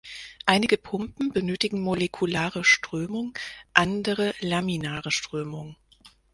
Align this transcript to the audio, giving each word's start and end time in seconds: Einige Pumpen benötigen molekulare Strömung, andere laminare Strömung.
Einige 0.47 0.79
Pumpen 0.79 1.31
benötigen 1.31 1.79
molekulare 1.79 2.63
Strömung, 2.63 3.37
andere 3.75 4.33
laminare 4.39 5.11
Strömung. 5.11 5.75